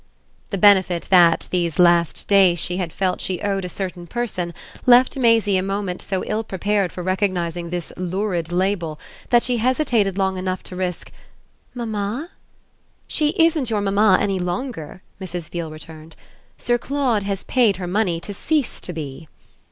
[0.49, 4.51] The benefit that, these last days, she had felt she owed a certain person
[4.87, 10.17] left Maisie a moment so ill prepared for recognising this lurid label that she hesitated
[10.17, 11.11] long enough to risk:
[11.75, 12.31] "Mamma?"
[13.05, 15.51] "She isn't your mamma any longer," Mrs.
[15.51, 16.15] Beale returned.
[16.57, 19.27] "Sir Claude has paid her money to cease to be."